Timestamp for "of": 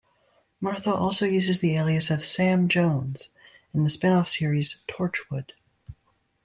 2.09-2.25